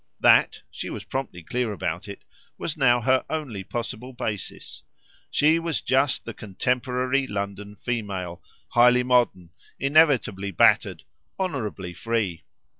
[0.19, 2.23] That she was promptly clear about it
[2.57, 4.81] was now her only possible basis;
[5.29, 11.03] she was just the contemporary London female, highly modern, inevitably battered,
[11.39, 12.45] honourably free.